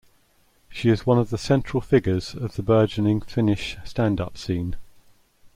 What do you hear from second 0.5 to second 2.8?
She is one of the central figures of the